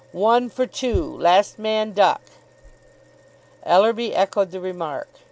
[0.13, 1.03] "One for two.
[1.19, 2.21] Last man duck."
[3.61, 5.07] Ellerby echoed the remark.